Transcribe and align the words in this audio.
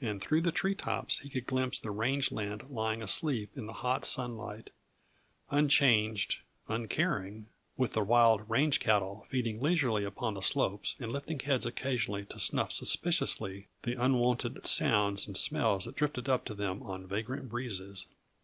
And 0.00 0.20
through 0.20 0.40
the 0.40 0.50
tree 0.50 0.74
tops 0.74 1.20
he 1.20 1.28
could 1.28 1.46
glimpse 1.46 1.78
the 1.78 1.92
range 1.92 2.32
land 2.32 2.64
lying 2.70 3.02
asleep 3.04 3.52
in 3.56 3.66
the 3.66 3.72
hot 3.72 4.04
sunlight, 4.04 4.70
unchanged, 5.48 6.40
uncaring, 6.66 7.46
with 7.76 7.92
the 7.92 8.02
wild 8.02 8.50
range 8.50 8.80
cattle 8.80 9.24
feeding 9.28 9.60
leisurely 9.62 10.02
upon 10.02 10.34
the 10.34 10.42
slopes 10.42 10.96
and 10.98 11.12
lifting 11.12 11.38
heads 11.38 11.66
occasionally 11.66 12.24
to 12.24 12.40
snuff 12.40 12.72
suspiciously 12.72 13.68
the 13.82 13.94
unwonted 13.94 14.66
sounds 14.66 15.28
and 15.28 15.36
smells 15.36 15.84
that 15.84 15.94
drifted 15.94 16.28
up 16.28 16.44
to 16.46 16.54
them 16.54 16.82
on 16.82 17.06
vagrant 17.06 17.48
breezes. 17.48 18.08